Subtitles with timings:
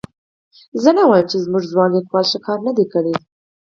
[0.81, 3.13] زه نه وایم چې زموږ ځوان لیکوال ښه کار نه دی کړی.